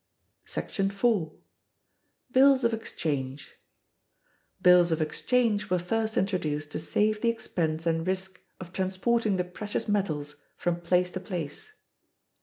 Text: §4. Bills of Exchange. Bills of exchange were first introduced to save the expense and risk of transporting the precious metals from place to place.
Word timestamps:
§4. 0.91 1.31
Bills 2.31 2.63
of 2.63 2.73
Exchange. 2.73 3.57
Bills 4.59 4.91
of 4.91 4.99
exchange 4.99 5.69
were 5.69 5.77
first 5.77 6.17
introduced 6.17 6.71
to 6.71 6.79
save 6.79 7.21
the 7.21 7.29
expense 7.29 7.85
and 7.85 8.07
risk 8.07 8.41
of 8.59 8.73
transporting 8.73 9.37
the 9.37 9.43
precious 9.43 9.87
metals 9.87 10.37
from 10.57 10.81
place 10.81 11.11
to 11.11 11.19
place. 11.19 11.73